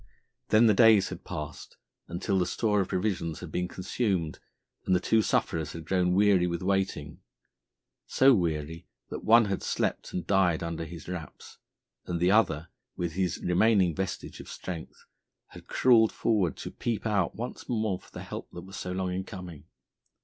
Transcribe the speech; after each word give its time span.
Then 0.49 0.65
the 0.65 0.73
days 0.73 1.09
had 1.09 1.23
passed 1.23 1.77
until 2.07 2.39
the 2.39 2.47
store 2.47 2.81
of 2.81 2.87
provisions 2.87 3.39
had 3.39 3.51
been 3.51 3.67
consumed 3.67 4.39
and 4.87 4.95
the 4.95 4.99
two 4.99 5.21
sufferers 5.21 5.73
had 5.73 5.85
grown 5.85 6.15
weary 6.15 6.47
with 6.47 6.63
waiting, 6.63 7.19
so 8.07 8.33
weary 8.33 8.87
that 9.11 9.23
one 9.23 9.45
had 9.45 9.61
slept 9.61 10.11
and 10.11 10.25
died 10.25 10.63
under 10.63 10.85
his 10.85 11.07
wraps, 11.07 11.59
and 12.07 12.19
the 12.19 12.31
other, 12.31 12.69
with 12.97 13.11
his 13.13 13.37
remaining 13.43 13.93
vestige 13.93 14.39
of 14.39 14.49
strength, 14.49 15.05
had 15.49 15.67
crawled 15.67 16.11
forward 16.11 16.57
to 16.57 16.71
peep 16.71 17.05
out 17.05 17.35
once 17.35 17.69
more 17.69 17.99
for 17.99 18.09
the 18.09 18.23
help 18.23 18.49
that 18.53 18.61
was 18.63 18.77
so 18.77 18.91
long 18.91 19.13
in 19.13 19.23
coming. 19.23 19.65